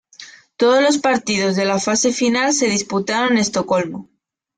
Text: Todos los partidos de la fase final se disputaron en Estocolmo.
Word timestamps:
Todos 0.57 0.81
los 0.81 0.97
partidos 0.97 1.55
de 1.55 1.63
la 1.63 1.77
fase 1.79 2.11
final 2.11 2.53
se 2.53 2.65
disputaron 2.67 3.33
en 3.33 3.37
Estocolmo. 3.37 4.09